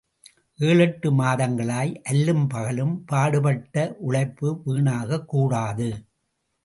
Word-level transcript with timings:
ஏழெட்டு 0.59 1.11
மாதங்களாய், 1.11 2.01
அல்லும் 2.09 2.47
பகலும் 2.47 3.05
பாடுபட்ட 3.05 3.95
உழைப்பு 3.99 4.61
வீணாகக் 4.65 5.27
கூடாது. 5.27 6.05